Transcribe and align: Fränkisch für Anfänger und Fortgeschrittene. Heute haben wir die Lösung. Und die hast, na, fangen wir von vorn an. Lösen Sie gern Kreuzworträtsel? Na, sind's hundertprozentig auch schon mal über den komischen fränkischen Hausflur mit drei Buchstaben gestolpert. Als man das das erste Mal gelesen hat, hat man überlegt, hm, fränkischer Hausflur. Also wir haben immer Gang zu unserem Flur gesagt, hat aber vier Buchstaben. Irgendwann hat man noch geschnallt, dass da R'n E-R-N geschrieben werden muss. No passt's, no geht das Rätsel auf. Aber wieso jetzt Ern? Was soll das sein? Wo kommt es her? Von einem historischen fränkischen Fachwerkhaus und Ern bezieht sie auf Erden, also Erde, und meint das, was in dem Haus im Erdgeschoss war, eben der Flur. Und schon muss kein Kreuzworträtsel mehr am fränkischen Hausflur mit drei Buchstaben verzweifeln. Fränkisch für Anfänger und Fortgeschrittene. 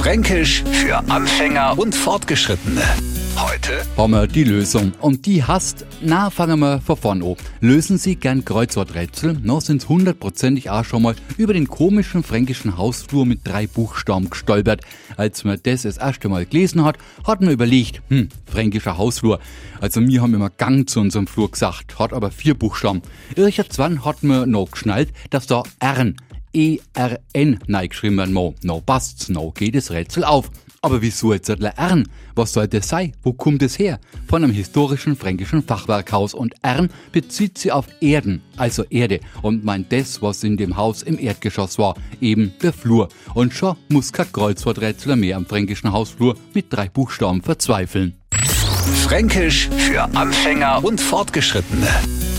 Fränkisch 0.00 0.64
für 0.64 0.96
Anfänger 1.10 1.78
und 1.78 1.94
Fortgeschrittene. 1.94 2.80
Heute 3.36 3.82
haben 3.98 4.12
wir 4.12 4.26
die 4.26 4.44
Lösung. 4.44 4.92
Und 4.98 5.26
die 5.26 5.44
hast, 5.44 5.84
na, 6.00 6.30
fangen 6.30 6.58
wir 6.58 6.80
von 6.80 6.96
vorn 6.96 7.22
an. 7.22 7.36
Lösen 7.60 7.98
Sie 7.98 8.16
gern 8.16 8.42
Kreuzworträtsel? 8.42 9.38
Na, 9.42 9.60
sind's 9.60 9.90
hundertprozentig 9.90 10.70
auch 10.70 10.86
schon 10.86 11.02
mal 11.02 11.16
über 11.36 11.52
den 11.52 11.68
komischen 11.68 12.22
fränkischen 12.22 12.78
Hausflur 12.78 13.26
mit 13.26 13.40
drei 13.46 13.66
Buchstaben 13.66 14.30
gestolpert. 14.30 14.80
Als 15.18 15.44
man 15.44 15.60
das 15.62 15.82
das 15.82 15.98
erste 15.98 16.30
Mal 16.30 16.46
gelesen 16.46 16.82
hat, 16.82 16.96
hat 17.26 17.42
man 17.42 17.50
überlegt, 17.50 18.00
hm, 18.08 18.30
fränkischer 18.46 18.96
Hausflur. 18.96 19.38
Also 19.82 20.00
wir 20.00 20.22
haben 20.22 20.32
immer 20.32 20.48
Gang 20.48 20.88
zu 20.88 21.00
unserem 21.00 21.26
Flur 21.26 21.50
gesagt, 21.50 21.98
hat 21.98 22.14
aber 22.14 22.30
vier 22.30 22.54
Buchstaben. 22.54 23.02
Irgendwann 23.36 24.02
hat 24.02 24.22
man 24.22 24.50
noch 24.50 24.70
geschnallt, 24.70 25.12
dass 25.28 25.46
da 25.46 25.62
R'n 25.78 26.14
E-R-N 26.52 27.60
geschrieben 27.88 28.16
werden 28.16 28.34
muss. 28.34 28.54
No 28.62 28.80
passt's, 28.80 29.28
no 29.28 29.50
geht 29.52 29.74
das 29.74 29.90
Rätsel 29.90 30.24
auf. 30.24 30.50
Aber 30.82 31.02
wieso 31.02 31.34
jetzt 31.34 31.50
Ern? 31.50 32.08
Was 32.34 32.54
soll 32.54 32.66
das 32.66 32.88
sein? 32.88 33.12
Wo 33.22 33.34
kommt 33.34 33.62
es 33.62 33.78
her? 33.78 34.00
Von 34.28 34.42
einem 34.42 34.52
historischen 34.52 35.14
fränkischen 35.14 35.62
Fachwerkhaus 35.62 36.32
und 36.32 36.54
Ern 36.62 36.88
bezieht 37.12 37.58
sie 37.58 37.70
auf 37.70 37.86
Erden, 38.00 38.40
also 38.56 38.84
Erde, 38.84 39.20
und 39.42 39.62
meint 39.62 39.92
das, 39.92 40.22
was 40.22 40.42
in 40.42 40.56
dem 40.56 40.78
Haus 40.78 41.02
im 41.02 41.18
Erdgeschoss 41.18 41.78
war, 41.78 41.96
eben 42.22 42.54
der 42.62 42.72
Flur. 42.72 43.10
Und 43.34 43.52
schon 43.52 43.76
muss 43.90 44.12
kein 44.12 44.32
Kreuzworträtsel 44.32 45.16
mehr 45.16 45.36
am 45.36 45.44
fränkischen 45.44 45.92
Hausflur 45.92 46.36
mit 46.54 46.72
drei 46.72 46.88
Buchstaben 46.88 47.42
verzweifeln. 47.42 48.14
Fränkisch 49.04 49.68
für 49.68 50.04
Anfänger 50.14 50.82
und 50.82 51.00
Fortgeschrittene. 51.00 51.88